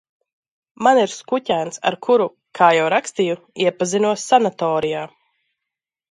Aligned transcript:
Man 0.85 0.99
ir 1.01 1.11
skuķēns, 1.15 1.75
ar 1.89 1.97
kuru, 2.07 2.25
kā 2.59 2.69
jau 2.75 2.87
rakstīju, 2.93 3.35
iepazinos 3.65 4.23
sanatorijā. 4.31 5.05